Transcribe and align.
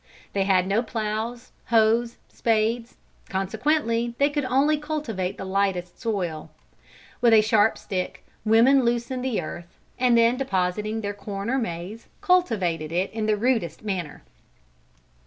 They 0.33 0.45
had 0.45 0.65
no 0.65 0.81
ploughs, 0.81 1.51
hoes, 1.67 2.17
spades, 2.27 2.95
consequently 3.29 4.15
they 4.17 4.31
could 4.31 4.45
only 4.45 4.79
cultivate 4.79 5.37
the 5.37 5.45
lightest 5.45 6.01
soil. 6.01 6.49
With 7.21 7.33
a 7.35 7.41
sharp 7.41 7.77
stick, 7.77 8.25
women 8.43 8.83
loosened 8.83 9.23
the 9.23 9.39
earth, 9.39 9.77
and 9.99 10.17
then 10.17 10.37
depositing 10.37 11.01
their 11.01 11.13
corn 11.13 11.51
or 11.51 11.59
maize, 11.59 12.07
cultivated 12.19 12.91
it 12.91 13.11
in 13.11 13.27
the 13.27 13.37
rudest 13.37 13.83
manner. 13.85 14.23